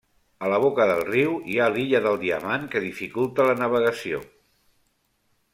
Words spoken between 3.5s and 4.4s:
la navegació.